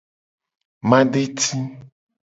Madeti. 0.89 1.57